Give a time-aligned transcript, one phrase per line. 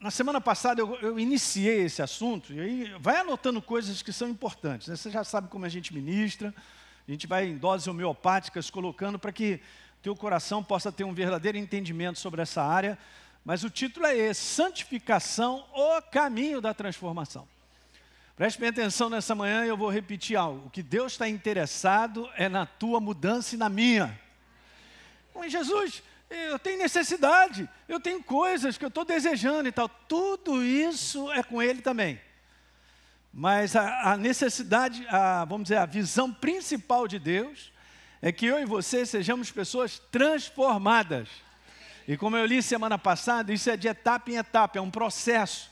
[0.00, 4.28] na semana passada eu, eu, iniciei esse assunto, e aí vai anotando coisas que são
[4.28, 4.86] importantes.
[4.86, 4.94] Né?
[4.94, 6.54] Você já sabe como a gente ministra,
[7.06, 9.60] a gente vai em doses homeopáticas colocando para que
[10.00, 12.96] teu coração possa ter um verdadeiro entendimento sobre essa área.
[13.44, 17.48] Mas o título é esse: Santificação, o caminho da transformação.
[18.36, 20.66] Preste bem atenção nessa manhã e eu vou repetir algo.
[20.66, 24.16] O que Deus está interessado é na tua mudança e na minha.
[25.34, 29.88] Mas Jesus, eu tenho necessidade, eu tenho coisas que eu estou desejando e tal.
[29.88, 32.20] Tudo isso é com Ele também.
[33.32, 37.72] Mas a, a necessidade, a, vamos dizer, a visão principal de Deus
[38.20, 41.28] é que eu e você sejamos pessoas transformadas.
[42.06, 45.70] E como eu li semana passada, isso é de etapa em etapa, é um processo.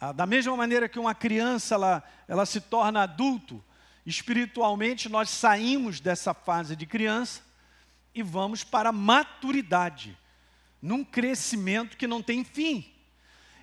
[0.00, 3.62] Ah, da mesma maneira que uma criança ela, ela se torna adulto,
[4.04, 7.42] espiritualmente nós saímos dessa fase de criança
[8.14, 10.16] e vamos para a maturidade,
[10.80, 12.90] num crescimento que não tem fim.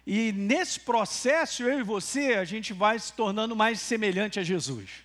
[0.05, 5.03] E nesse processo, eu e você, a gente vai se tornando mais semelhante a Jesus.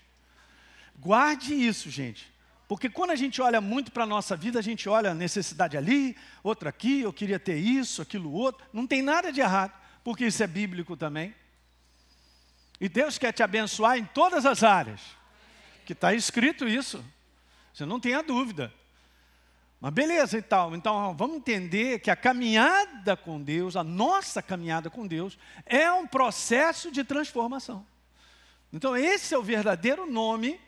[0.98, 2.34] Guarde isso, gente.
[2.66, 6.16] Porque quando a gente olha muito para a nossa vida, a gente olha necessidade ali,
[6.42, 8.66] outra aqui, eu queria ter isso, aquilo outro.
[8.72, 9.72] Não tem nada de errado,
[10.02, 11.34] porque isso é bíblico também.
[12.80, 15.00] E Deus quer te abençoar em todas as áreas.
[15.84, 17.04] Que está escrito isso.
[17.72, 18.72] Você não tenha dúvida.
[19.80, 20.74] Mas beleza e tal.
[20.74, 26.06] Então vamos entender que a caminhada com Deus, a nossa caminhada com Deus, é um
[26.06, 27.86] processo de transformação.
[28.72, 30.60] Então esse é o verdadeiro nome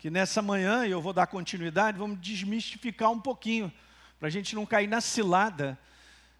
[0.00, 3.70] que nessa manhã, eu vou dar continuidade, vamos desmistificar um pouquinho,
[4.18, 5.78] para a gente não cair na cilada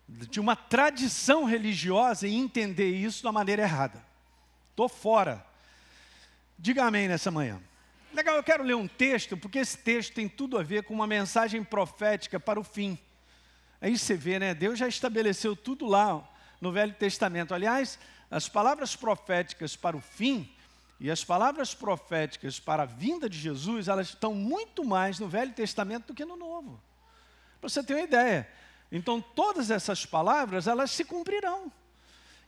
[0.09, 4.03] de uma tradição religiosa e entender isso da maneira errada.
[4.71, 5.45] Estou fora.
[6.59, 7.61] Diga amém nessa manhã.
[8.13, 11.07] Legal, eu quero ler um texto, porque esse texto tem tudo a ver com uma
[11.07, 12.99] mensagem profética para o fim.
[13.81, 14.53] Aí você vê, né?
[14.53, 16.29] Deus já estabeleceu tudo lá
[16.61, 17.55] no Velho Testamento.
[17.55, 20.51] Aliás, as palavras proféticas para o fim
[20.99, 25.53] e as palavras proféticas para a vinda de Jesus, elas estão muito mais no Velho
[25.53, 26.83] Testamento do que no Novo.
[27.61, 28.49] Para você ter uma ideia.
[28.91, 31.71] Então, todas essas palavras, elas se cumprirão.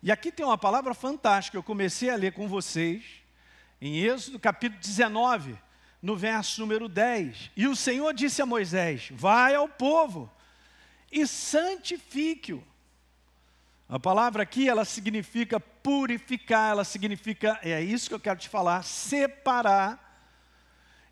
[0.02, 3.21] E aqui tem uma palavra fantástica, eu comecei a ler com vocês
[3.82, 5.58] em Êxodo capítulo 19,
[6.00, 7.50] no verso número 10.
[7.56, 10.30] E o Senhor disse a Moisés: Vai ao povo
[11.10, 12.62] e santifique-o.
[13.88, 18.84] A palavra aqui, ela significa purificar, ela significa, é isso que eu quero te falar,
[18.84, 20.30] separar.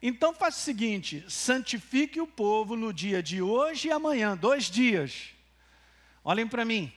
[0.00, 5.30] Então faça o seguinte: santifique o povo no dia de hoje e amanhã, dois dias.
[6.22, 6.92] Olhem para mim.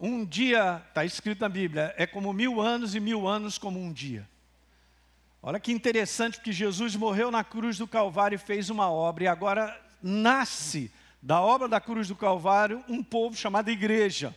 [0.00, 3.92] Um dia, está escrito na Bíblia, é como mil anos e mil anos como um
[3.92, 4.26] dia.
[5.42, 9.26] Olha que interessante, porque Jesus morreu na cruz do Calvário e fez uma obra, e
[9.26, 10.92] agora nasce
[11.22, 14.36] da obra da cruz do Calvário um povo chamado igreja,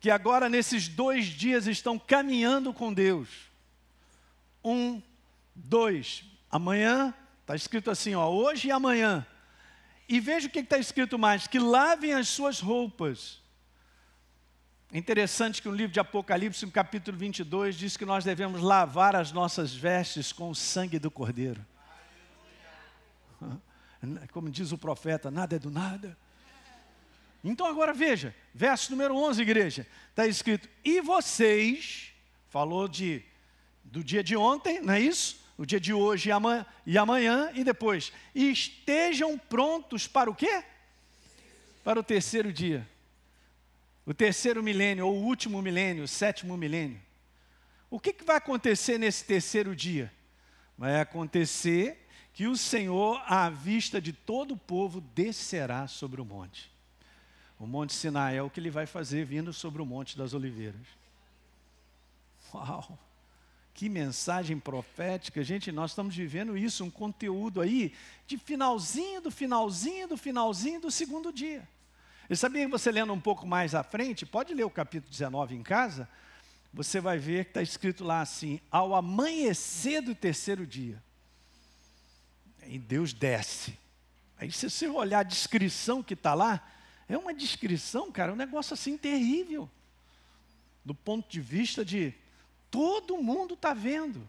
[0.00, 3.28] que agora nesses dois dias estão caminhando com Deus.
[4.62, 5.02] Um,
[5.54, 7.12] dois, amanhã,
[7.42, 9.26] está escrito assim, ó, hoje e amanhã.
[10.08, 13.43] E veja o que está escrito mais: que lavem as suas roupas
[14.94, 19.16] é interessante que no livro de Apocalipse, no capítulo 22, diz que nós devemos lavar
[19.16, 21.66] as nossas vestes com o sangue do Cordeiro.
[24.30, 26.16] Como diz o profeta, nada é do nada.
[27.42, 32.12] Então agora veja, verso número 11, igreja, está escrito: E vocês,
[32.48, 33.20] falou de
[33.82, 35.44] do dia de ontem, não é isso?
[35.58, 36.30] O dia de hoje
[36.86, 40.62] e amanhã, e depois, estejam prontos para o quê?
[41.82, 42.93] Para o terceiro dia
[44.06, 47.00] o terceiro milênio, ou o último milênio, o sétimo milênio.
[47.90, 50.12] O que, que vai acontecer nesse terceiro dia?
[50.76, 56.70] Vai acontecer que o Senhor, à vista de todo o povo, descerá sobre o monte.
[57.58, 60.86] O monte Sinai é o que ele vai fazer vindo sobre o monte das oliveiras.
[62.52, 62.98] Uau!
[63.72, 67.92] Que mensagem profética, gente, nós estamos vivendo isso, um conteúdo aí
[68.26, 71.68] de finalzinho do finalzinho do finalzinho do segundo dia.
[72.28, 75.54] E sabia que você lendo um pouco mais à frente, pode ler o capítulo 19
[75.54, 76.08] em casa,
[76.72, 81.02] você vai ver que está escrito lá assim: ao amanhecer do terceiro dia.
[82.66, 83.78] E Deus desce.
[84.38, 86.66] Aí, se você olhar a descrição que está lá,
[87.08, 89.70] é uma descrição, cara, um negócio assim terrível.
[90.84, 92.14] Do ponto de vista de
[92.70, 94.28] todo mundo está vendo.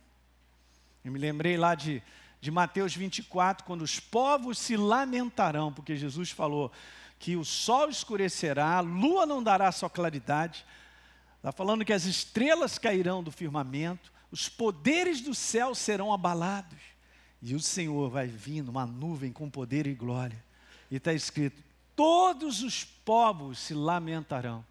[1.04, 2.02] Eu me lembrei lá de,
[2.40, 6.72] de Mateus 24, quando os povos se lamentarão, porque Jesus falou:
[7.20, 10.66] que o sol escurecerá, a lua não dará sua claridade.
[11.38, 16.80] Está falando que as estrelas cairão do firmamento, os poderes do céu serão abalados.
[17.42, 20.44] E o Senhor vai vir numa nuvem com poder e glória.
[20.90, 21.64] E está escrito:
[21.96, 24.66] todos os povos se lamentarão.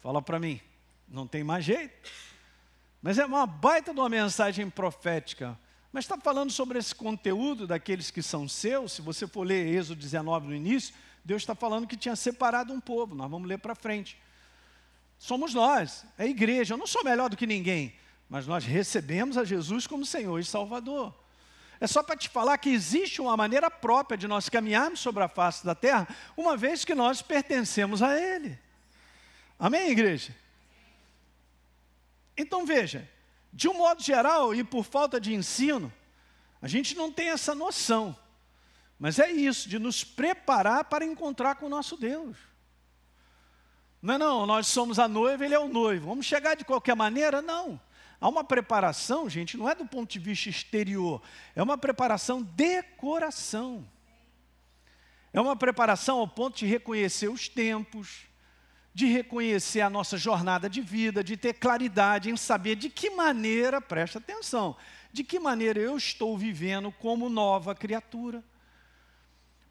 [0.00, 0.60] Fala para mim,
[1.08, 2.10] não tem mais jeito.
[3.02, 5.58] Mas é uma baita de uma mensagem profética.
[5.92, 8.92] Mas está falando sobre esse conteúdo daqueles que são seus.
[8.92, 10.94] Se você for ler Êxodo 19 no início,
[11.24, 13.14] Deus está falando que tinha separado um povo.
[13.14, 14.16] Nós vamos ler para frente.
[15.18, 16.74] Somos nós, é a igreja.
[16.74, 17.94] Eu não sou melhor do que ninguém,
[18.28, 21.14] mas nós recebemos a Jesus como Senhor e Salvador.
[21.80, 25.28] É só para te falar que existe uma maneira própria de nós caminharmos sobre a
[25.28, 28.58] face da terra, uma vez que nós pertencemos a Ele.
[29.58, 30.34] Amém, igreja?
[32.36, 33.08] Então veja,
[33.52, 35.92] de um modo geral e por falta de ensino,
[36.62, 38.16] a gente não tem essa noção.
[38.98, 42.36] Mas é isso, de nos preparar para encontrar com o nosso Deus.
[44.02, 46.08] Não é não, nós somos a noiva, ele é o noivo.
[46.08, 47.42] Vamos chegar de qualquer maneira?
[47.42, 47.80] Não.
[48.20, 51.22] Há uma preparação, gente, não é do ponto de vista exterior,
[51.56, 53.88] é uma preparação de coração.
[55.32, 58.26] É uma preparação ao ponto de reconhecer os tempos,
[58.92, 63.80] de reconhecer a nossa jornada de vida, de ter claridade em saber de que maneira,
[63.80, 64.76] presta atenção,
[65.12, 68.42] de que maneira eu estou vivendo como nova criatura.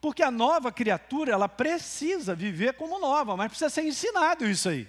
[0.01, 4.87] Porque a nova criatura, ela precisa viver como nova, mas precisa ser ensinado isso aí.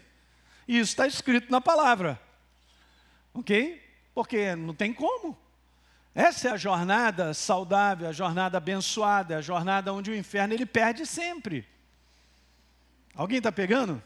[0.68, 2.20] E isso está escrito na palavra.
[3.34, 3.82] Ok?
[4.14, 5.36] Porque não tem como.
[6.14, 11.06] Essa é a jornada saudável, a jornada abençoada, a jornada onde o inferno ele perde
[11.06, 11.66] sempre.
[13.14, 14.02] Alguém está pegando?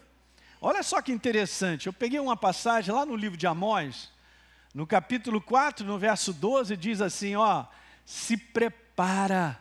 [0.67, 4.11] Olha só que interessante, eu peguei uma passagem lá no livro de Amós,
[4.73, 7.65] no capítulo 4, no verso 12, diz assim: ó,
[8.03, 9.59] se prepara.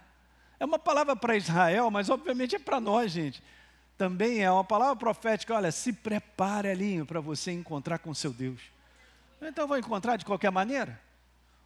[0.59, 3.43] É uma palavra para Israel, mas obviamente é para nós, gente.
[3.99, 8.63] Também é uma palavra profética, olha, se prepare, Elinho, para você encontrar com seu Deus.
[9.43, 10.99] Então vou encontrar de qualquer maneira?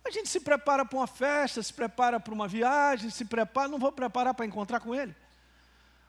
[0.05, 3.79] A gente se prepara para uma festa, se prepara para uma viagem, se prepara, não
[3.79, 5.14] vou preparar para encontrar com Ele.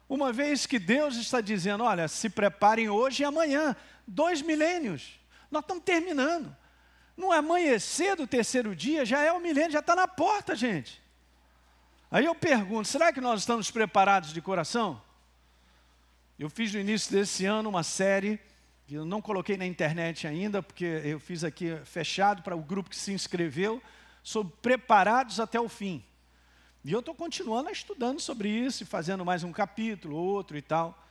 [0.10, 3.76] Uma vez que Deus está dizendo, olha, se preparem hoje e amanhã,
[4.08, 5.20] dois milênios,
[5.52, 6.56] nós estamos terminando.
[7.16, 11.00] No amanhecer do terceiro dia, já é o milênio, já está na porta, gente.
[12.10, 15.00] Aí eu pergunto, será que nós estamos preparados de coração?
[16.40, 18.40] Eu fiz no início desse ano uma série,
[18.88, 22.90] que eu não coloquei na internet ainda, porque eu fiz aqui fechado para o grupo
[22.90, 23.80] que se inscreveu,
[24.24, 26.04] sobre preparados até o fim.
[26.84, 31.06] E eu estou continuando estudando sobre isso, fazendo mais um capítulo, outro e tal.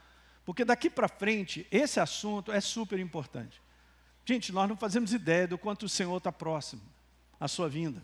[0.45, 3.61] Porque daqui para frente, esse assunto é super importante.
[4.25, 6.81] Gente, nós não fazemos ideia do quanto o Senhor está próximo
[7.39, 8.03] à sua vinda.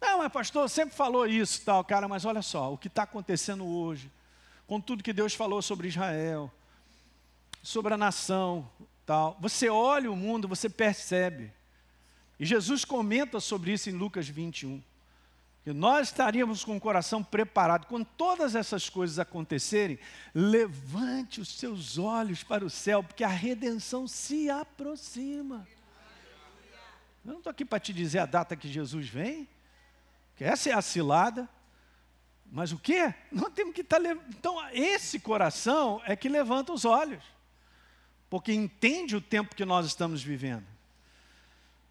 [0.00, 3.66] Não, mas pastor, sempre falou isso tal, cara, mas olha só, o que está acontecendo
[3.66, 4.10] hoje,
[4.66, 6.50] com tudo que Deus falou sobre Israel,
[7.62, 8.70] sobre a nação,
[9.04, 9.36] tal.
[9.40, 11.52] Você olha o mundo, você percebe.
[12.38, 14.82] E Jesus comenta sobre isso em Lucas 21
[15.62, 17.86] que nós estaríamos com o coração preparado.
[17.86, 19.98] Quando todas essas coisas acontecerem,
[20.34, 25.66] levante os seus olhos para o céu, porque a redenção se aproxima.
[27.24, 29.46] Eu não estou aqui para te dizer a data que Jesus vem,
[30.36, 31.48] que essa é a cilada,
[32.50, 33.14] mas o que?
[33.30, 34.00] Nós temos que estar.
[34.00, 37.22] Tá então, esse coração é que levanta os olhos,
[38.30, 40.64] porque entende o tempo que nós estamos vivendo.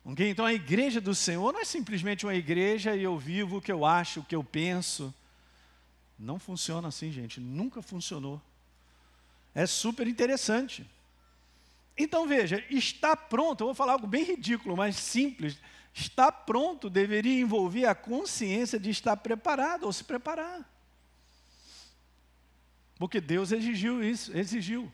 [0.04, 0.30] Okay?
[0.30, 3.72] Então a igreja do Senhor não é simplesmente uma igreja e eu vivo o que
[3.72, 5.14] eu acho, o que eu penso.
[6.18, 7.40] Não funciona assim, gente.
[7.40, 8.42] Nunca funcionou.
[9.54, 10.86] É super interessante.
[11.98, 15.58] Então veja, está pronto, eu vou falar algo bem ridículo, mas simples.
[15.94, 20.68] Está pronto deveria envolver a consciência de estar preparado ou se preparar.
[22.98, 24.92] Porque Deus exigiu isso, exigiu.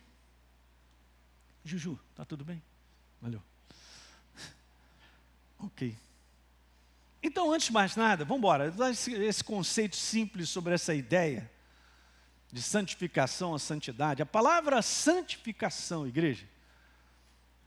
[1.63, 2.61] Juju, tá tudo bem?
[3.21, 3.41] Valeu.
[5.59, 5.95] Ok.
[7.21, 8.73] Então, antes de mais nada, vamos embora.
[8.91, 11.49] Esse, conceito simples sobre essa ideia
[12.51, 14.21] de santificação a santidade.
[14.21, 16.47] A palavra santificação, igreja,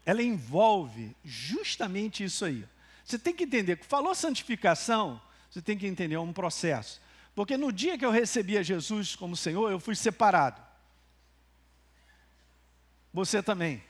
[0.07, 2.65] ela envolve justamente isso aí.
[3.05, 7.01] Você tem que entender que falou santificação, você tem que entender é um processo.
[7.35, 10.63] Porque no dia que eu recebia Jesus como Senhor, eu fui separado.
[13.13, 13.83] Você também.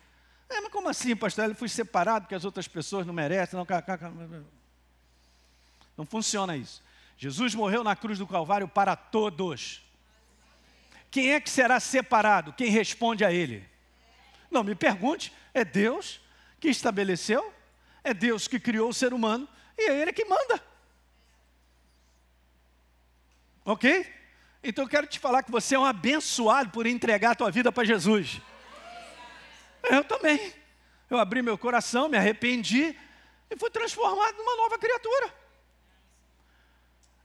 [0.48, 1.44] É, mas como assim, pastor?
[1.44, 3.58] Ele foi separado porque as outras pessoas não merecem.
[3.58, 4.46] Não,
[5.96, 6.82] não funciona isso.
[7.16, 9.82] Jesus morreu na cruz do Calvário para todos.
[11.10, 12.52] Quem é que será separado?
[12.52, 13.68] Quem responde a Ele?
[14.50, 16.20] Não me pergunte, é Deus
[16.60, 17.52] que estabeleceu,
[18.02, 20.62] é Deus que criou o ser humano e é Ele que manda.
[23.64, 24.06] Ok?
[24.62, 27.70] Então eu quero te falar que você é um abençoado por entregar a tua vida
[27.70, 28.40] para Jesus.
[29.82, 30.52] Eu também.
[31.10, 32.96] Eu abri meu coração, me arrependi
[33.50, 35.34] e fui transformado numa nova criatura.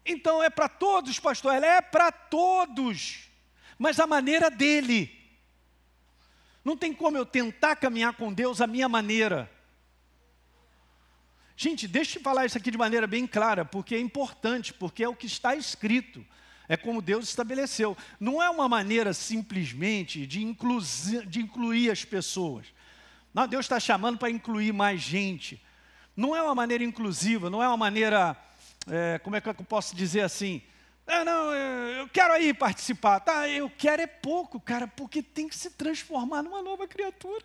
[0.05, 3.29] Então é para todos, pastor, ela é para todos,
[3.77, 5.19] mas a maneira dele.
[6.63, 9.51] Não tem como eu tentar caminhar com Deus à minha maneira.
[11.55, 15.09] Gente, deixa eu falar isso aqui de maneira bem clara, porque é importante, porque é
[15.09, 16.25] o que está escrito.
[16.67, 17.97] É como Deus estabeleceu.
[18.19, 20.43] Não é uma maneira simplesmente de,
[21.27, 22.67] de incluir as pessoas.
[23.33, 25.61] Não, Deus está chamando para incluir mais gente.
[26.15, 28.37] Não é uma maneira inclusiva, não é uma maneira,
[28.87, 30.61] é, como é que eu posso dizer assim?
[31.05, 33.19] Ah, não, eu quero aí participar.
[33.19, 37.43] Tá, eu quero é pouco, cara, porque tem que se transformar numa nova criatura.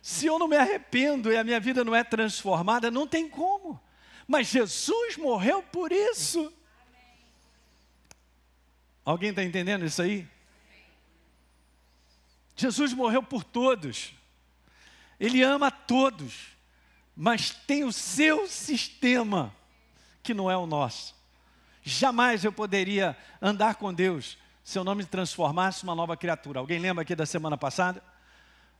[0.00, 3.80] Se eu não me arrependo e a minha vida não é transformada, não tem como.
[4.26, 6.52] Mas Jesus morreu por isso.
[9.04, 10.26] Alguém está entendendo isso aí?
[12.56, 14.12] Jesus morreu por todos.
[15.18, 16.52] Ele ama todos.
[17.14, 19.54] Mas tem o seu sistema,
[20.22, 21.14] que não é o nosso.
[21.82, 26.60] Jamais eu poderia andar com Deus se eu não me transformasse numa nova criatura.
[26.60, 28.02] Alguém lembra aqui da semana passada?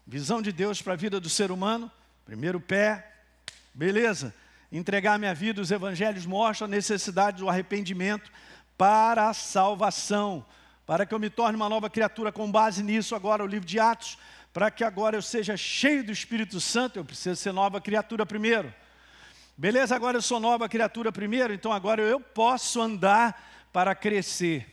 [0.06, 1.90] Visão de Deus para a vida do ser humano.
[2.24, 3.12] Primeiro pé,
[3.74, 4.34] beleza.
[4.70, 8.30] Entregar minha vida, os evangelhos mostram a necessidade do arrependimento
[8.82, 10.44] para a salvação,
[10.84, 12.32] para que eu me torne uma nova criatura.
[12.32, 14.18] Com base nisso, agora o livro de Atos,
[14.52, 18.74] para que agora eu seja cheio do Espírito Santo, eu preciso ser nova criatura primeiro.
[19.56, 24.66] Beleza, agora eu sou nova criatura primeiro, então agora eu posso andar para crescer.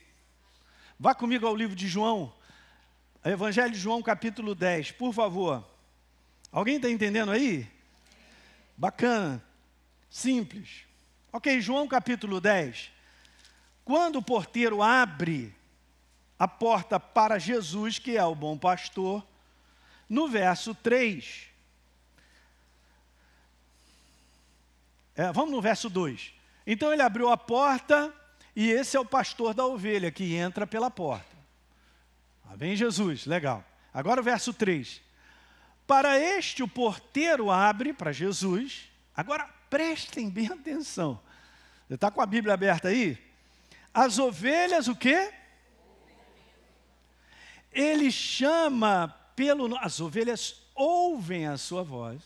[0.98, 2.32] Vá comigo ao livro de João,
[3.24, 5.64] Evangelho de João, capítulo 10, por favor.
[6.50, 7.64] Alguém está entendendo aí?
[8.76, 9.40] Bacana,
[10.10, 10.80] simples.
[11.32, 12.98] Ok, João capítulo 10.
[13.84, 15.54] Quando o porteiro abre
[16.38, 19.26] a porta para Jesus, que é o bom pastor,
[20.08, 21.48] no verso 3,
[25.14, 26.32] é, vamos no verso 2.
[26.66, 28.12] Então ele abriu a porta
[28.54, 31.36] e esse é o pastor da ovelha que entra pela porta.
[32.48, 33.64] Ah, vem Jesus, legal.
[33.92, 35.00] Agora o verso 3.
[35.86, 38.88] Para este o porteiro abre, para Jesus.
[39.14, 41.20] Agora prestem bem atenção.
[41.86, 43.18] Você está com a Bíblia aberta aí?
[43.92, 45.32] As ovelhas, o quê?
[47.72, 49.76] Ele chama pelo.
[49.78, 52.22] As ovelhas ouvem a sua voz.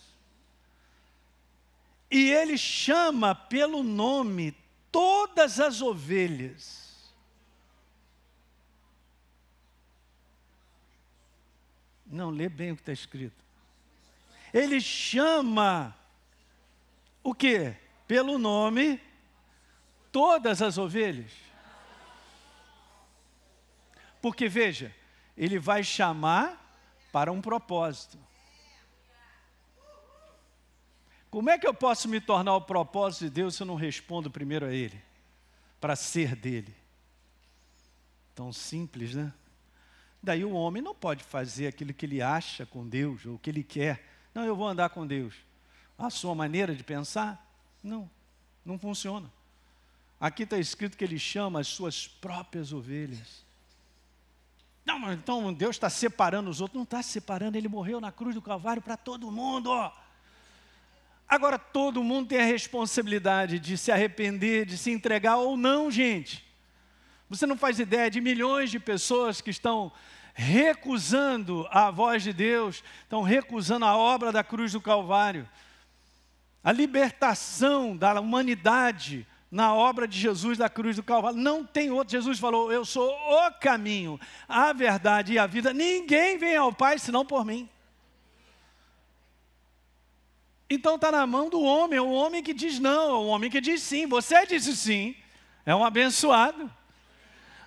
[2.11, 4.57] E ele chama pelo nome
[4.93, 7.13] todas as ovelhas.
[12.07, 13.43] Não, lê bem o que está escrito.
[14.53, 15.97] Ele chama
[17.25, 17.75] o que?
[18.07, 19.01] Pelo nome
[20.13, 21.44] todas as ovelhas.
[24.25, 24.91] Porque veja,
[25.37, 26.81] ele vai chamar
[27.13, 28.19] para um propósito.
[31.31, 34.31] Como é que eu posso me tornar o propósito de Deus se eu não respondo
[34.31, 34.99] primeiro a Ele?
[35.79, 36.75] Para ser dele.
[38.35, 39.31] Tão simples, né?
[40.23, 43.51] Daí o homem não pode fazer aquilo que ele acha com Deus, ou o que
[43.51, 44.09] ele quer.
[44.33, 45.35] Não, eu vou andar com Deus.
[45.99, 47.47] A sua maneira de pensar?
[47.83, 48.11] Não,
[48.65, 49.31] não funciona.
[50.19, 53.44] Aqui está escrito que ele chama as suas próprias ovelhas.
[54.85, 56.77] Não, mas então Deus está separando os outros.
[56.77, 59.71] Não está separando, ele morreu na cruz do Calvário para todo mundo.
[61.27, 66.45] Agora, todo mundo tem a responsabilidade de se arrepender, de se entregar ou não, gente.
[67.31, 69.91] Você não faz ideia de milhões de pessoas que estão
[70.35, 75.49] recusando a voz de Deus, estão recusando a obra da cruz do Calvário.
[76.63, 81.39] A libertação da humanidade na obra de Jesus da cruz do Calvário.
[81.39, 82.11] Não tem outro.
[82.11, 84.19] Jesus falou: Eu sou o caminho,
[84.49, 85.73] a verdade e a vida.
[85.73, 87.69] Ninguém vem ao Pai senão por mim.
[90.69, 93.49] Então está na mão do homem, é o homem que diz não, é o homem
[93.49, 94.09] que diz sim.
[94.09, 95.15] Você disse sim,
[95.65, 96.69] é um abençoado.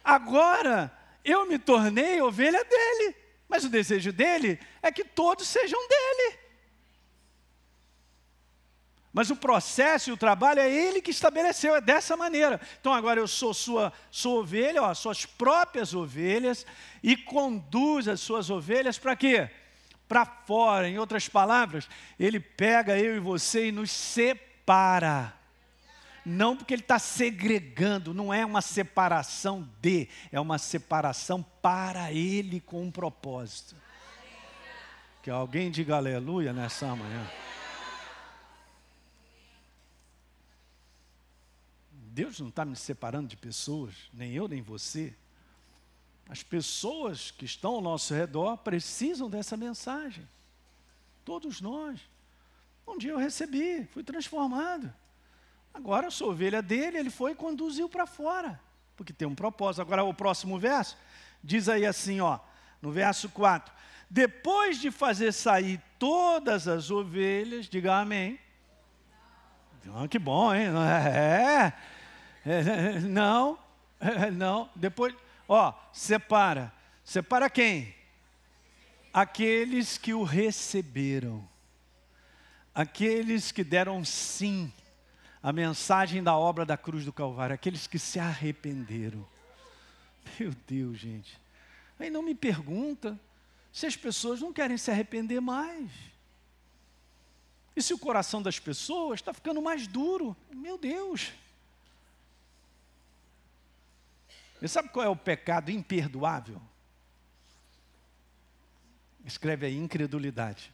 [0.03, 0.91] Agora,
[1.23, 3.15] eu me tornei ovelha dele,
[3.47, 6.37] mas o desejo dele é que todos sejam dele.
[9.17, 12.61] Mas o processo e o trabalho é ele que estabeleceu, é dessa maneira.
[12.79, 16.67] Então agora eu sou sua sua ovelha, ó, suas próprias ovelhas,
[17.01, 19.49] e conduz as suas ovelhas para quê?
[20.07, 20.87] Para fora.
[20.87, 25.33] Em outras palavras, ele pega eu e você e nos separa.
[26.23, 32.59] Não porque ele está segregando, não é uma separação de, é uma separação para ele
[32.59, 33.75] com um propósito.
[35.23, 37.46] Que alguém diga aleluia nessa manhã.
[42.17, 45.13] Deus não está me separando de pessoas, nem eu, nem você.
[46.27, 50.27] As pessoas que estão ao nosso redor precisam dessa mensagem.
[51.23, 51.99] Todos nós.
[52.87, 54.91] Um dia eu recebi, fui transformado.
[55.71, 58.59] Agora eu sou ovelha dele, ele foi e conduziu para fora.
[58.95, 59.83] Porque tem um propósito.
[59.83, 60.97] Agora o próximo verso
[61.43, 62.39] diz aí assim, ó,
[62.81, 63.71] no verso 4:
[64.09, 68.39] depois de fazer sair todas as ovelhas, diga amém.
[69.93, 70.69] Ah, que bom, hein?
[70.75, 71.73] É,
[73.07, 73.59] não,
[74.33, 74.69] não.
[74.75, 75.13] Depois,
[75.47, 76.73] ó, separa.
[77.03, 77.93] Separa quem?
[79.13, 81.47] Aqueles que o receberam.
[82.73, 84.71] Aqueles que deram sim
[85.41, 87.53] à mensagem da obra da cruz do Calvário.
[87.53, 89.25] Aqueles que se arrependeram.
[90.39, 91.39] Meu Deus, gente.
[91.99, 93.19] Aí não me pergunta
[93.71, 95.89] se as pessoas não querem se arrepender mais.
[97.75, 100.35] E se o coração das pessoas está ficando mais duro?
[100.51, 101.31] Meu Deus.
[104.59, 106.61] Você sabe qual é o pecado imperdoável?
[109.25, 110.71] Escreve aí, incredulidade.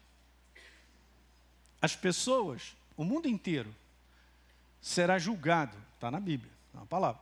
[1.82, 3.74] As pessoas, o mundo inteiro,
[4.82, 7.22] será julgado, está na Bíblia, na palavra.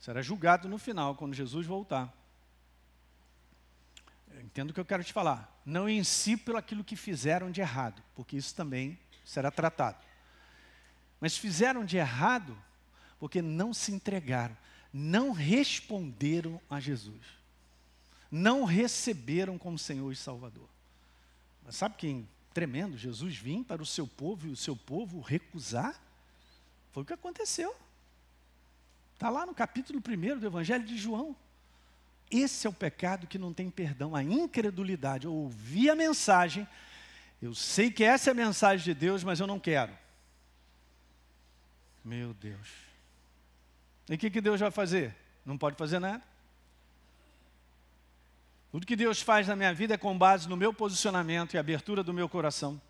[0.00, 2.12] Será julgado no final, quando Jesus voltar.
[4.40, 5.60] Entendo o que eu quero te falar.
[5.64, 9.98] Não em si pelo aquilo que fizeram de errado, porque isso também será tratado.
[11.20, 12.56] Mas fizeram de errado
[13.18, 14.56] porque não se entregaram,
[14.92, 17.42] não responderam a Jesus
[18.32, 20.66] não receberam como Senhor e Salvador.
[21.62, 22.96] Mas sabe quem tremendo?
[22.96, 26.00] Jesus vir para o seu povo e o seu povo recusar?
[26.92, 27.76] Foi o que aconteceu.
[29.12, 31.36] Está lá no capítulo 1 do Evangelho de João.
[32.30, 35.26] Esse é o pecado que não tem perdão, a incredulidade.
[35.26, 36.66] Eu ouvi a mensagem,
[37.42, 39.92] eu sei que essa é a mensagem de Deus, mas eu não quero.
[42.02, 42.81] Meu Deus.
[44.08, 45.14] E o que, que Deus vai fazer?
[45.44, 46.22] Não pode fazer nada.
[48.70, 52.02] Tudo que Deus faz na minha vida é com base no meu posicionamento e abertura
[52.02, 52.80] do meu coração.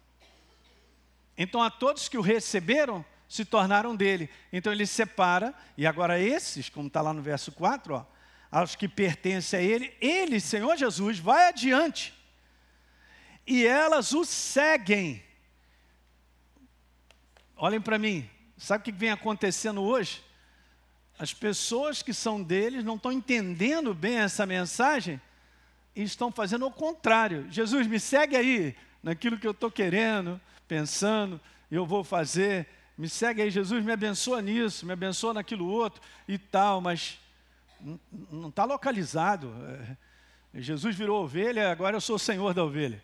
[1.37, 4.31] Então, a todos que o receberam, se tornaram dele.
[4.53, 8.05] Então, ele separa, e agora esses, como está lá no verso 4, ó,
[8.51, 12.15] aos que pertencem a ele, ele, Senhor Jesus, vai adiante.
[13.47, 15.23] E elas o seguem.
[17.57, 20.23] Olhem para mim, sabe o que vem acontecendo hoje?
[21.23, 25.21] As pessoas que são deles não estão entendendo bem essa mensagem
[25.95, 27.47] e estão fazendo o contrário.
[27.49, 32.67] Jesus, me segue aí, naquilo que eu estou querendo, pensando, eu vou fazer.
[32.99, 37.21] Me segue aí, Jesus, me abençoa nisso, me abençoa naquilo outro e tal, mas
[38.29, 39.55] não está localizado.
[40.53, 43.01] É, Jesus virou ovelha, agora eu sou o senhor da ovelha.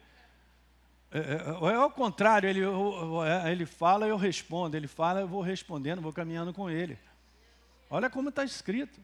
[1.13, 5.41] É, é, é ao contrário, ele, é, ele fala, eu respondo, ele fala, eu vou
[5.41, 6.99] respondendo, vou caminhando com ele.
[7.91, 9.01] Olha como está escrito.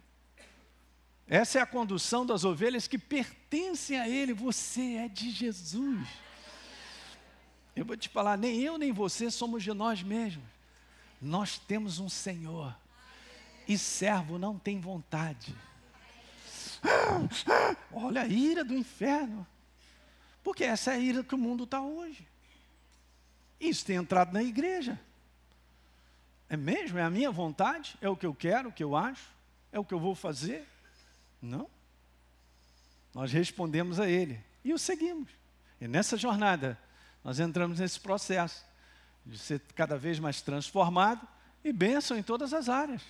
[1.27, 4.35] Essa é a condução das ovelhas que pertencem a Ele.
[4.35, 6.07] Você é de Jesus.
[7.75, 10.45] Eu vou te falar, nem eu nem você somos de nós mesmos.
[11.21, 12.77] Nós temos um Senhor.
[13.67, 15.55] E servo não tem vontade.
[17.91, 19.47] Olha a ira do inferno.
[20.43, 22.29] Porque essa é a ira que o mundo está hoje.
[23.59, 25.01] Isso tem entrado na igreja.
[26.55, 26.97] É mesmo?
[27.01, 27.97] É a minha vontade?
[28.01, 29.29] É o que eu quero, o que eu acho?
[29.73, 30.65] É o que eu vou fazer?
[31.43, 31.69] Não.
[33.13, 35.29] Nós respondemos a Ele e o seguimos.
[35.81, 36.79] E nessa jornada,
[37.25, 38.65] nós entramos nesse processo
[39.27, 41.27] de ser cada vez mais transformado
[41.65, 43.03] e bênção em todas as áreas.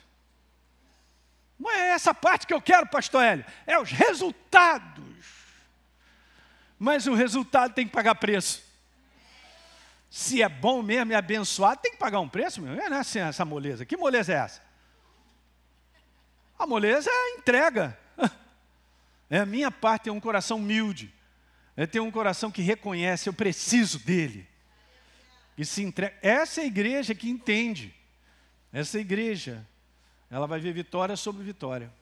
[1.59, 5.05] Não é essa parte que eu quero, pastor Hélio, é os resultados.
[6.79, 8.64] Mas o resultado tem que pagar preço.
[10.15, 12.73] Se é bom mesmo e abençoado, tem que pagar um preço, meu.
[12.73, 13.85] É assim essa moleza.
[13.85, 14.63] Que moleza é essa?
[16.57, 17.99] A moleza é a entrega.
[19.29, 21.13] É a minha parte é um coração humilde.
[21.77, 24.47] É ter um coração que reconhece, eu preciso dele.
[25.59, 26.15] E se entrega.
[26.23, 27.93] Essa é a igreja que entende.
[28.73, 29.67] Essa igreja,
[30.31, 31.93] ela vai ver vitória sobre vitória.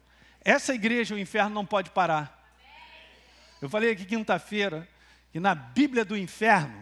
[0.45, 2.53] Essa igreja, o inferno não pode parar.
[3.63, 4.87] Eu falei aqui quinta-feira
[5.33, 6.82] que na Bíblia do inferno,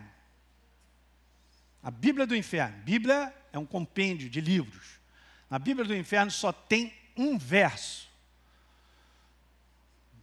[1.82, 5.00] a Bíblia do inferno, Bíblia é um compêndio de livros.
[5.48, 8.10] Na Bíblia do inferno só tem um verso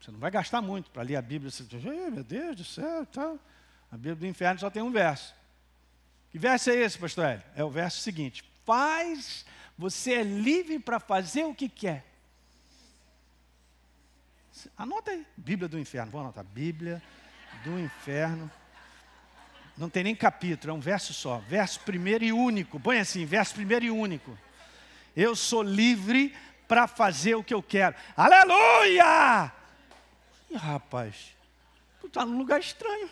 [0.08, 1.52] você não vai gastar muito para ler a Bíblia.
[1.52, 3.38] Você diz, meu Deus do céu, tal.
[3.92, 5.36] A Bíblia do inferno só tem um verso.
[6.32, 7.44] Que verso é esse, pastor Hélio?
[7.54, 9.46] É o verso seguinte: Faz,
[9.78, 12.06] você é livre para fazer o que quer.
[14.78, 16.10] Anota aí, Bíblia do inferno.
[16.10, 17.04] Vou anotar, Bíblia
[17.66, 18.50] do inferno.
[19.78, 21.38] Não tem nem capítulo, é um verso só.
[21.40, 22.80] Verso primeiro e único.
[22.80, 24.38] Põe assim, verso primeiro e único.
[25.16, 26.36] Eu sou livre
[26.68, 27.96] para fazer o que eu quero.
[28.16, 29.52] Aleluia!
[30.50, 31.36] E rapaz,
[32.00, 33.10] tu está num lugar estranho.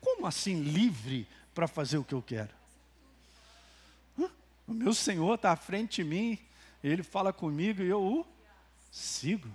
[0.00, 2.54] Como assim livre para fazer o que eu quero?
[4.66, 6.38] O meu Senhor está à frente de mim,
[6.82, 8.26] Ele fala comigo e eu o
[8.90, 9.48] sigo.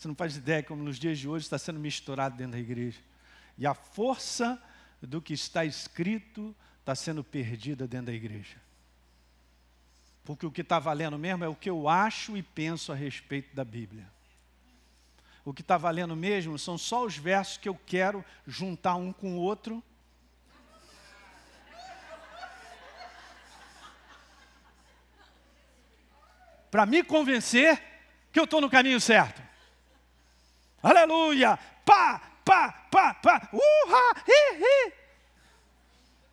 [0.00, 2.98] Você não faz ideia como nos dias de hoje está sendo misturado dentro da igreja.
[3.58, 4.58] E a força
[5.02, 8.56] do que está escrito está sendo perdida dentro da igreja.
[10.24, 13.54] Porque o que está valendo mesmo é o que eu acho e penso a respeito
[13.54, 14.10] da Bíblia.
[15.44, 19.36] O que está valendo mesmo são só os versos que eu quero juntar um com
[19.36, 19.84] o outro.
[26.70, 27.82] Para me convencer
[28.32, 29.49] que eu estou no caminho certo.
[30.82, 31.58] Aleluia!
[31.84, 34.92] Pá, pá, pá, pá, uha, hi, hi.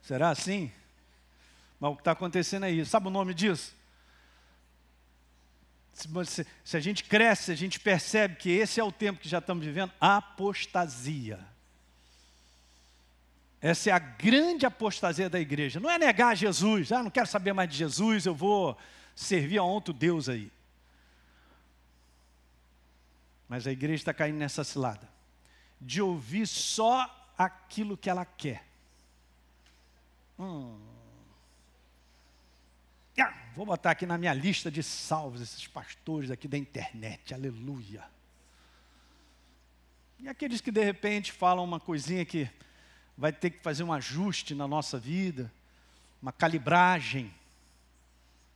[0.02, 0.72] Será assim?
[1.80, 2.90] Mas o que está acontecendo é isso.
[2.92, 3.76] Sabe o nome disso?
[5.94, 9.40] Se, se, a gente cresce, a gente percebe que esse é o tempo que já
[9.40, 11.40] estamos vivendo, apostasia.
[13.60, 15.80] Essa é a grande apostasia da igreja.
[15.80, 18.78] Não é negar Jesus, ah, não quero saber mais de Jesus, eu vou
[19.16, 20.52] servir a outro Deus aí.
[23.48, 25.08] Mas a igreja está caindo nessa cilada
[25.80, 28.66] de ouvir só aquilo que ela quer.
[30.40, 30.80] Hum.
[33.20, 38.04] Ah, vou botar aqui na minha lista de salvos esses pastores aqui da internet, aleluia.
[40.20, 42.50] E aqueles que de repente falam uma coisinha que
[43.18, 45.52] vai ter que fazer um ajuste na nossa vida,
[46.22, 47.34] uma calibragem,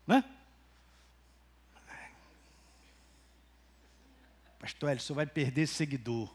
[0.06, 0.24] né?
[4.62, 6.32] Pastor você vai perder seguidor.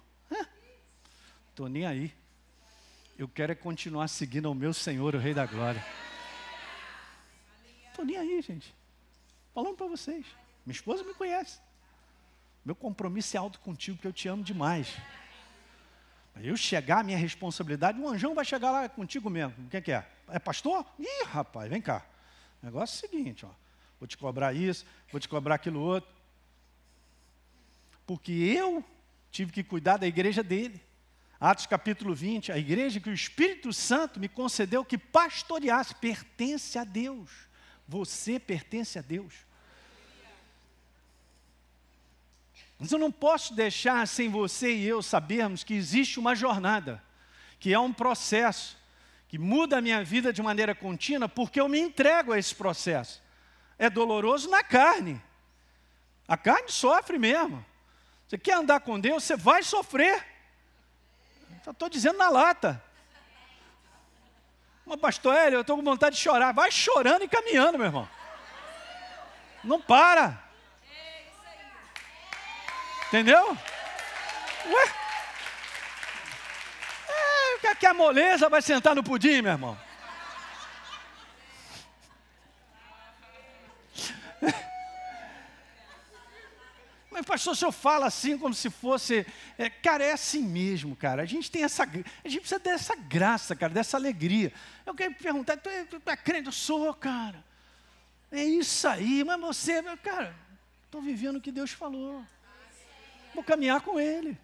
[1.50, 2.12] Estou nem aí.
[3.16, 5.82] Eu quero é continuar seguindo ao meu Senhor, o Rei da Glória.
[7.88, 8.74] Estou nem aí, gente.
[9.54, 10.26] Falando para vocês.
[10.66, 11.60] Minha esposa me conhece.
[12.64, 14.92] Meu compromisso é alto contigo, porque eu te amo demais.
[16.34, 19.54] Eu chegar, minha responsabilidade, o anjão vai chegar lá contigo mesmo.
[19.66, 20.04] O que é que é?
[20.30, 20.84] É pastor?
[20.98, 22.04] Ih, rapaz, vem cá.
[22.60, 23.50] O negócio é o seguinte, ó.
[24.00, 26.15] Vou te cobrar isso, vou te cobrar aquilo outro
[28.06, 28.84] porque eu
[29.30, 30.80] tive que cuidar da igreja dele.
[31.38, 36.84] Atos capítulo 20, a igreja que o Espírito Santo me concedeu que pastoreasse, pertence a
[36.84, 37.30] Deus.
[37.86, 39.34] Você pertence a Deus.
[42.78, 47.02] Mas eu não posso deixar sem você e eu sabermos que existe uma jornada,
[47.58, 48.78] que é um processo,
[49.28, 53.22] que muda a minha vida de maneira contínua, porque eu me entrego a esse processo.
[53.78, 55.20] É doloroso na carne.
[56.28, 57.64] A carne sofre mesmo.
[58.26, 60.24] Você quer andar com Deus, você vai sofrer.
[61.66, 62.82] Estou dizendo na lata.
[64.84, 66.52] Mas, pastor Hélio, eu estou com vontade de chorar.
[66.52, 68.08] Vai chorando e caminhando, meu irmão.
[69.64, 70.40] Não para.
[73.08, 73.56] Entendeu?
[74.66, 74.94] Ué?
[77.64, 79.78] É, que a moleza vai sentar no pudim, meu irmão.
[87.16, 89.26] Mas, pastor, o senhor fala assim como se fosse.
[89.56, 91.22] É, cara, é assim mesmo, cara.
[91.22, 91.84] A gente tem essa.
[91.84, 94.52] A gente precisa dessa graça, cara, dessa alegria.
[94.84, 96.48] Eu quero perguntar, tu é, tu é crente?
[96.48, 97.42] Eu sou, cara.
[98.30, 100.36] É isso aí, mas você, cara,
[100.84, 102.22] estou vivendo o que Deus falou.
[103.34, 104.36] Vou caminhar com Ele.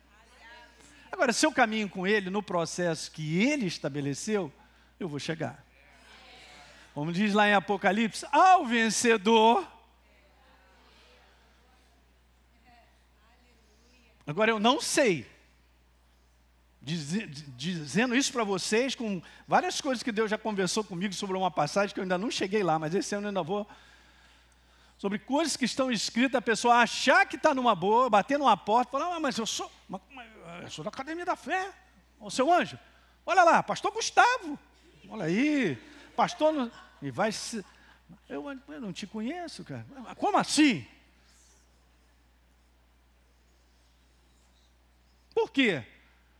[1.10, 4.50] Agora, se eu caminho com Ele no processo que Ele estabeleceu,
[4.98, 5.62] eu vou chegar.
[6.94, 9.70] Como diz lá em Apocalipse, ao vencedor
[14.32, 15.30] Agora eu não sei,
[16.80, 21.92] dizendo isso para vocês, com várias coisas que Deus já conversou comigo sobre uma passagem
[21.92, 23.68] que eu ainda não cheguei lá, mas esse ano eu ainda vou.
[24.96, 28.92] Sobre coisas que estão escritas, a pessoa achar que está numa boa, bater numa porta,
[28.92, 29.70] falar, ah, mas eu sou,
[30.62, 31.70] eu sou da Academia da Fé.
[32.18, 32.78] Ô seu anjo,
[33.26, 34.58] olha lá, pastor Gustavo.
[35.10, 35.76] Olha aí,
[36.16, 36.72] pastor.
[37.02, 37.62] E vai se.
[38.30, 39.84] Eu, eu não te conheço, cara.
[40.16, 40.86] Como assim?
[45.34, 45.84] Por quê?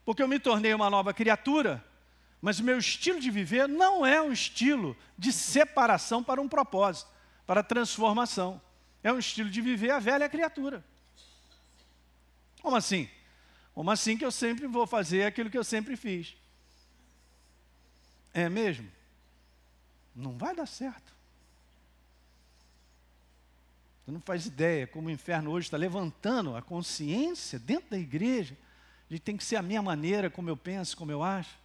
[0.05, 1.85] Porque eu me tornei uma nova criatura,
[2.41, 7.11] mas o meu estilo de viver não é um estilo de separação para um propósito,
[7.47, 8.61] para transformação.
[9.03, 10.85] É um estilo de viver a velha criatura.
[12.61, 13.09] Como assim?
[13.75, 16.37] Como assim que eu sempre vou fazer aquilo que eu sempre fiz?
[18.35, 18.91] É mesmo?
[20.15, 21.13] Não vai dar certo.
[24.05, 28.57] Você não faz ideia como o inferno hoje está levantando a consciência dentro da igreja
[29.13, 31.59] de tem que ser a minha maneira, como eu penso, como eu acho.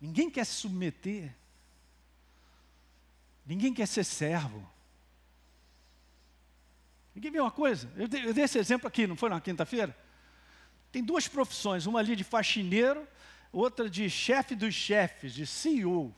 [0.00, 1.30] Ninguém quer se submeter.
[3.44, 4.66] Ninguém quer ser servo.
[7.14, 7.92] Ninguém vê uma coisa?
[7.94, 9.94] Eu dei, eu dei esse exemplo aqui, não foi na quinta-feira?
[10.90, 13.06] Tem duas profissões, uma ali de faxineiro,
[13.52, 16.14] outra de chefe dos chefes, de CEO.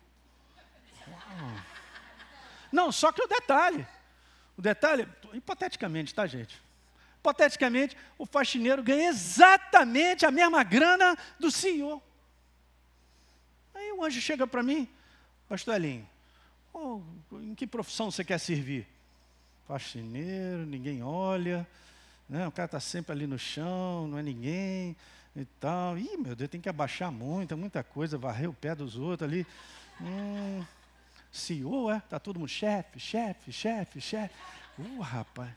[2.71, 3.85] Não, só que o detalhe,
[4.57, 6.65] o detalhe, hipoteticamente, tá, gente?
[7.27, 12.01] Hipoteticamente, o faxineiro ganha exatamente a mesma grana do senhor.
[13.75, 14.89] Aí o anjo chega para mim,
[15.49, 16.09] pastor Elinho,
[16.73, 17.01] oh,
[17.33, 18.87] em que profissão você quer servir?
[19.67, 21.67] Faxineiro, ninguém olha,
[22.29, 22.47] né?
[22.47, 24.97] o cara está sempre ali no chão, não é ninguém
[25.35, 25.99] e tal.
[25.99, 29.45] Ih, meu Deus, tem que abaixar muito, muita coisa, varrer o pé dos outros ali.
[30.01, 30.65] Hum,
[31.33, 31.97] CEO, é?
[31.97, 34.35] Está todo mundo chefe, chefe, chefe, chefe.
[34.79, 35.51] Uh, rapaz.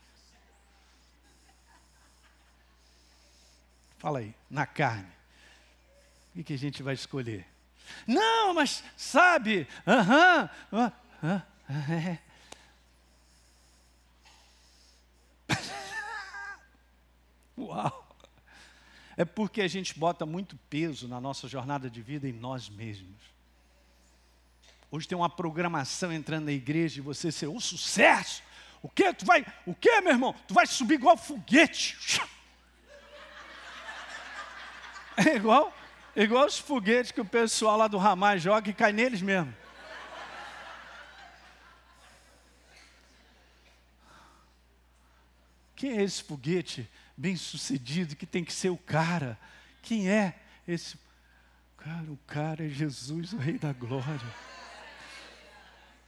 [4.00, 5.12] Fala aí, na carne.
[6.30, 7.46] O que, que a gente vai escolher?
[8.06, 12.30] Não, mas sabe, aham, uh -huh, uh,
[17.58, 18.16] Uau!
[19.18, 23.20] É porque a gente bota muito peso na nossa jornada de vida em nós mesmos.
[24.90, 28.42] Hoje tem uma programação entrando na igreja e você ser um sucesso.
[28.80, 29.12] O que?
[29.12, 30.34] Tu vai, o que, meu irmão?
[30.48, 31.98] Tu vai subir igual foguete.
[35.26, 35.72] É igual,
[36.16, 39.54] igual os foguetes que o pessoal lá do Ramai joga e cai neles mesmo.
[45.76, 49.38] Quem é esse foguete bem sucedido que tem que ser o cara?
[49.82, 50.98] Quem é esse?
[51.76, 54.20] Cara, o cara é Jesus, o Rei da Glória.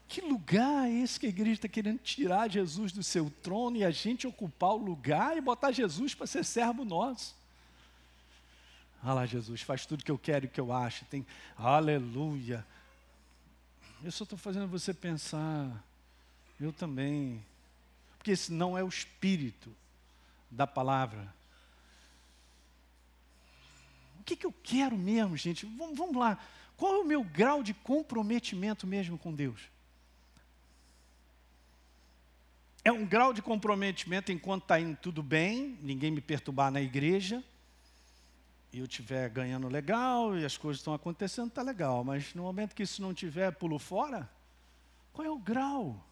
[0.06, 3.84] Que lugar é esse que a igreja está querendo tirar Jesus do seu trono e
[3.84, 7.34] a gente ocupar o lugar e botar Jesus para ser servo nosso?
[9.02, 11.04] Ah lá, Jesus, faz tudo que eu quero e que eu acho.
[11.06, 12.64] Tem, aleluia.
[14.02, 15.84] Eu só estou fazendo você pensar.
[16.60, 17.44] Eu também.
[18.16, 19.74] Porque esse não é o espírito
[20.48, 21.34] da palavra.
[24.20, 25.66] O que, que eu quero mesmo, gente?
[25.66, 26.38] Vamos, vamos lá.
[26.76, 29.62] Qual é o meu grau de comprometimento mesmo com Deus?
[32.84, 37.42] É um grau de comprometimento enquanto está indo tudo bem, ninguém me perturbar na igreja,
[38.72, 42.02] e eu estiver ganhando legal e as coisas estão acontecendo, está legal.
[42.02, 44.28] Mas no momento que isso não tiver, pulo fora,
[45.12, 46.02] qual é o grau?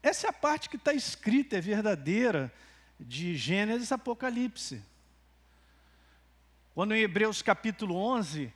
[0.00, 2.52] Essa é a parte que está escrita, é verdadeira,
[3.00, 4.80] de Gênesis Apocalipse.
[6.72, 8.52] Quando em Hebreus capítulo 11,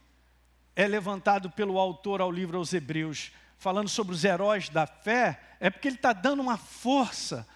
[0.77, 5.69] é levantado pelo autor ao livro aos Hebreus, falando sobre os heróis da fé, é
[5.69, 7.47] porque ele está dando uma força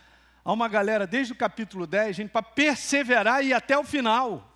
[0.45, 4.53] a uma galera desde o capítulo 10, gente, para perseverar e ir até o final.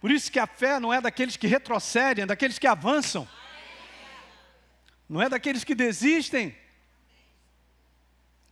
[0.00, 3.26] Por isso que a fé não é daqueles que retrocedem, é daqueles que avançam.
[5.08, 6.54] Não é daqueles que desistem.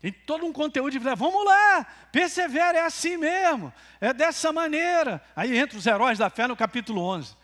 [0.01, 0.99] Tem todo um conteúdo de.
[0.99, 5.23] Vamos lá, persevera, é assim mesmo, é dessa maneira.
[5.35, 7.37] Aí entra os heróis da fé no capítulo 11.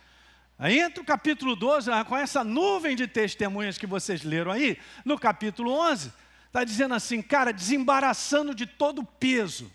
[0.58, 5.18] Aí entra o capítulo 12, com essa nuvem de testemunhas que vocês leram aí, no
[5.18, 6.12] capítulo 11,
[6.50, 9.70] está dizendo assim, cara, desembaraçando de todo o peso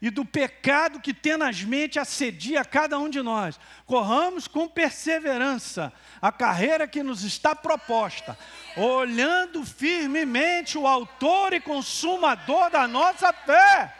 [0.00, 3.58] e do pecado que tenazmente assedia cada um de nós.
[3.86, 8.38] Corramos com perseverança a carreira que nos está proposta,
[8.76, 13.94] olhando firmemente o autor e consumador da nossa fé.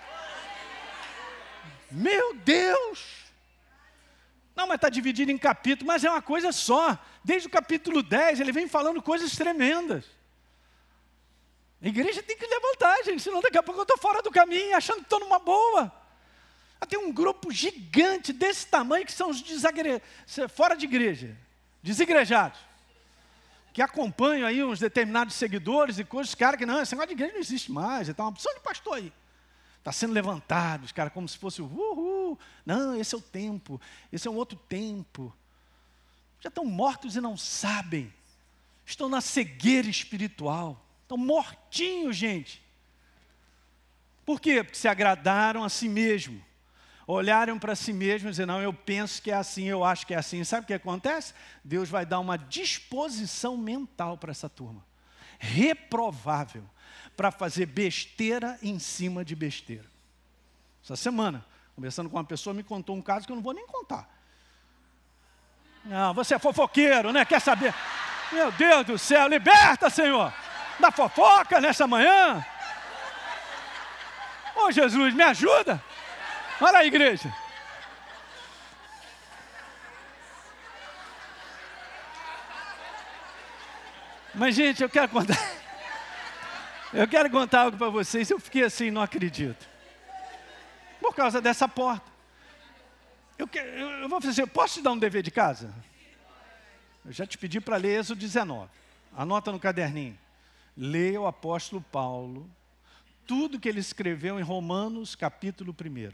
[1.90, 3.22] Meu Deus!
[4.54, 6.98] Não, mas está dividido em capítulos, mas é uma coisa só.
[7.24, 10.04] Desde o capítulo 10, ele vem falando coisas tremendas.
[11.82, 14.76] A igreja tem que levantar, gente, senão daqui a pouco eu estou fora do caminho,
[14.76, 15.92] achando que estou numa boa.
[16.80, 20.00] Ah, tem um grupo gigante desse tamanho que são os desagre...
[20.54, 21.36] fora de igreja,
[21.82, 22.60] desigrejados,
[23.72, 27.32] que acompanham aí uns determinados seguidores e coisas, cara que não, esse negócio de igreja
[27.32, 29.12] não existe mais, está uma opção de pastor aí.
[29.78, 32.38] Está sendo levantado, os caras como se fosse o uhul.
[32.64, 33.80] Não, esse é o tempo,
[34.12, 35.34] esse é um outro tempo.
[36.38, 38.12] Já estão mortos e não sabem.
[38.86, 40.80] Estão na cegueira espiritual.
[41.12, 42.62] Estão mortinhos, gente.
[44.24, 44.64] Por quê?
[44.64, 46.42] Porque se agradaram a si mesmo.
[47.06, 50.16] Olharam para si mesmos e não, eu penso que é assim, eu acho que é
[50.16, 50.42] assim.
[50.42, 51.34] Sabe o que acontece?
[51.62, 54.82] Deus vai dar uma disposição mental para essa turma.
[55.38, 56.64] Reprovável
[57.14, 59.90] para fazer besteira em cima de besteira.
[60.82, 61.44] Essa semana,
[61.76, 64.08] conversando com uma pessoa, me contou um caso que eu não vou nem contar.
[65.84, 67.22] Não, você é fofoqueiro, né?
[67.26, 67.74] Quer saber?
[68.32, 70.32] Meu Deus do céu, liberta, Senhor,
[70.82, 72.44] da fofoca nessa manhã.
[74.56, 75.82] Ô oh, Jesus, me ajuda.
[76.60, 77.32] Olha aí, igreja.
[84.34, 85.38] Mas, gente, eu quero contar.
[86.92, 88.28] Eu quero contar algo para vocês.
[88.28, 89.66] Eu fiquei assim, não acredito.
[91.00, 92.04] Por causa dessa porta.
[93.38, 95.74] Eu, que, eu, eu vou fazer, posso te dar um dever de casa?
[97.02, 98.68] Eu já te pedi para ler Êxodo 19.
[99.16, 100.18] Anota no caderninho.
[100.76, 102.50] Leia o apóstolo Paulo
[103.26, 106.12] tudo que ele escreveu em Romanos, capítulo 1.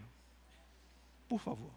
[1.28, 1.72] Por favor.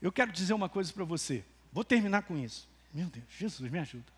[0.00, 1.44] Eu quero dizer uma coisa para você.
[1.72, 2.68] Vou terminar com isso.
[2.94, 4.10] Meu Deus, Jesus, me ajuda.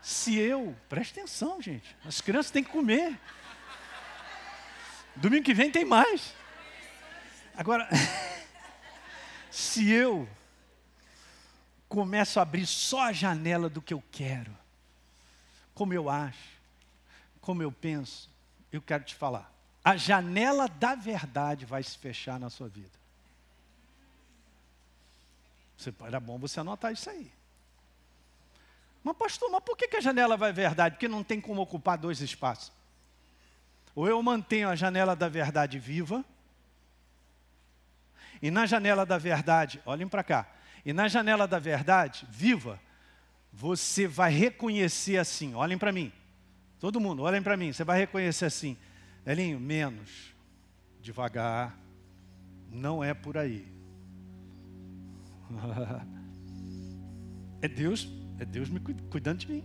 [0.00, 3.18] Se eu, preste atenção, gente, as crianças têm que comer.
[5.16, 6.34] Domingo que vem tem mais.
[7.56, 7.88] Agora,
[9.50, 10.28] se eu
[11.88, 14.56] começo a abrir só a janela do que eu quero,
[15.74, 16.58] como eu acho,
[17.40, 18.28] como eu penso,
[18.72, 19.50] eu quero te falar.
[19.84, 22.98] A janela da verdade vai se fechar na sua vida.
[25.76, 27.30] Você, era bom você anotar isso aí.
[29.02, 30.96] Mas, pastor, mas por que a janela vai verdade?
[30.96, 32.72] Porque não tem como ocupar dois espaços.
[33.94, 36.24] Ou eu mantenho a janela da verdade viva,
[38.42, 40.46] e na janela da verdade, olhem para cá,
[40.88, 42.80] e na janela da verdade viva,
[43.52, 46.10] você vai reconhecer assim, olhem para mim,
[46.80, 48.74] todo mundo, olhem para mim, você vai reconhecer assim,
[49.26, 50.34] Elinho, menos,
[51.02, 51.78] devagar,
[52.72, 53.68] não é por aí.
[57.60, 59.64] é Deus, é Deus me cuidando de mim.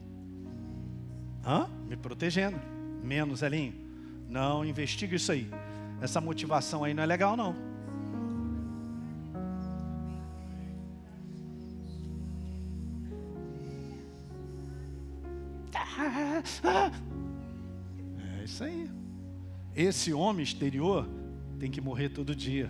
[1.46, 1.70] Hã?
[1.88, 2.60] Me protegendo.
[3.02, 3.74] Menos, Elinho.
[4.28, 5.50] Não, investiga isso aí.
[6.02, 7.73] Essa motivação aí não é legal, não.
[18.40, 18.90] É isso aí.
[19.76, 21.08] Esse homem exterior
[21.60, 22.70] tem que morrer todo dia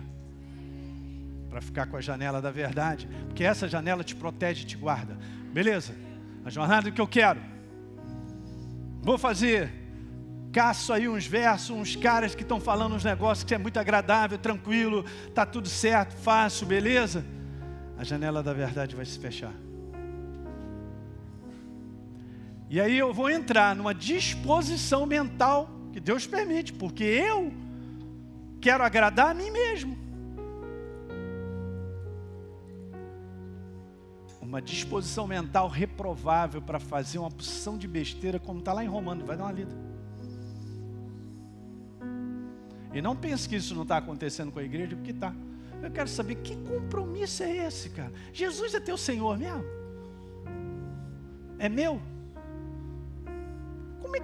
[1.50, 5.16] para ficar com a janela da verdade, porque essa janela te protege e te guarda.
[5.52, 5.94] Beleza?
[6.44, 7.40] A jornada que eu quero.
[9.02, 9.72] Vou fazer
[10.52, 14.38] caço aí uns versos, uns caras que estão falando uns negócios que é muito agradável,
[14.38, 17.24] tranquilo, tá tudo certo, fácil, beleza?
[17.98, 19.52] A janela da verdade vai se fechar.
[22.68, 27.52] E aí eu vou entrar numa disposição mental que Deus permite, porque eu
[28.60, 30.04] quero agradar a mim mesmo.
[34.54, 39.26] uma disposição mental reprovável para fazer uma opção de besteira, como está lá em Romano,
[39.26, 39.74] vai dar uma lida.
[42.92, 45.34] E não pense que isso não está acontecendo com a igreja, porque está.
[45.82, 48.12] Eu quero saber que compromisso é esse, cara.
[48.32, 49.64] Jesus é teu Senhor mesmo?
[51.58, 52.00] É meu?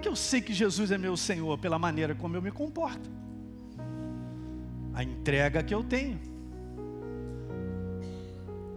[0.01, 1.57] Que eu sei que Jesus é meu Senhor?
[1.59, 3.09] Pela maneira como eu me comporto.
[4.93, 6.19] A entrega que eu tenho.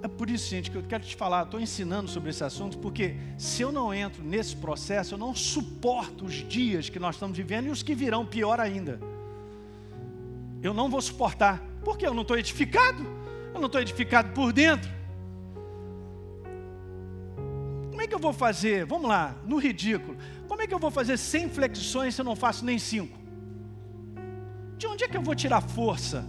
[0.02, 3.16] É por isso, gente, que eu quero te falar, estou ensinando sobre esse assunto, porque
[3.38, 7.68] se eu não entro nesse processo, eu não suporto os dias que nós estamos vivendo
[7.68, 9.00] e os que virão pior ainda.
[10.62, 13.02] Eu não vou suportar, porque eu não estou edificado,
[13.54, 14.90] eu não estou edificado por dentro.
[17.88, 18.84] Como é que eu vou fazer?
[18.84, 20.18] Vamos lá, no ridículo.
[20.48, 23.18] Como é que eu vou fazer 100 flexões se eu não faço nem 5?
[24.76, 26.24] De onde é que eu vou tirar força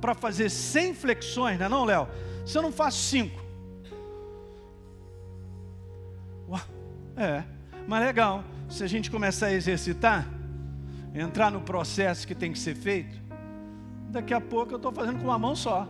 [0.00, 2.08] para fazer 100 flexões, não é não, Léo?
[2.44, 3.40] Se eu não faço cinco.
[6.48, 6.60] Uau,
[7.16, 7.44] é,
[7.86, 8.44] mas legal.
[8.68, 10.28] Se a gente começar a exercitar,
[11.14, 13.20] entrar no processo que tem que ser feito,
[14.08, 15.86] daqui a pouco eu estou fazendo com uma mão só.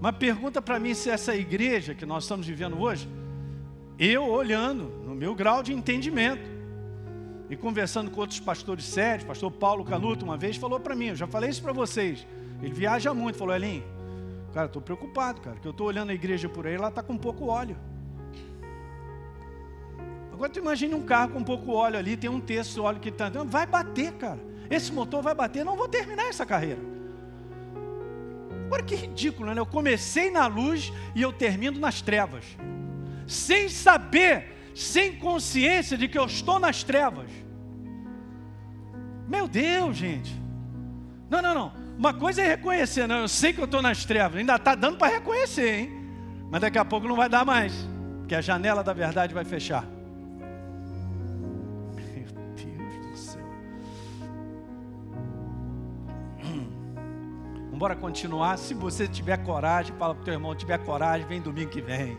[0.00, 3.08] Mas pergunta para mim se essa igreja que nós estamos vivendo hoje,
[3.98, 6.50] eu olhando no meu grau de entendimento
[7.48, 11.16] e conversando com outros pastores sérios, pastor Paulo Canuto uma vez falou para mim, eu
[11.16, 12.26] já falei isso para vocês,
[12.62, 13.84] ele viaja muito, falou, Elinho,
[14.52, 17.16] cara, estou preocupado, cara, que eu estou olhando a igreja por aí, ela está com
[17.16, 17.76] pouco óleo.
[20.32, 23.30] Agora tu imagine um carro com pouco óleo ali, tem um terço óleo que está.
[23.30, 24.40] Vai bater, cara.
[24.68, 26.80] Esse motor vai bater, não vou terminar essa carreira.
[28.66, 29.60] Agora que ridículo, né?
[29.60, 32.44] Eu comecei na luz e eu termino nas trevas.
[33.26, 37.30] Sem saber, sem consciência de que eu estou nas trevas.
[39.28, 40.34] Meu Deus, gente.
[41.30, 41.84] Não, não, não.
[41.98, 44.98] Uma coisa é reconhecer, não, eu sei que eu estou nas trevas, ainda está dando
[44.98, 45.92] para reconhecer, hein?
[46.50, 47.72] Mas daqui a pouco não vai dar mais,
[48.18, 49.84] porque a janela da verdade vai fechar.
[51.94, 53.46] Meu Deus do céu.
[57.70, 58.56] Vamos continuar.
[58.58, 62.18] Se você tiver coragem, fala para o teu irmão, tiver coragem, vem domingo que vem.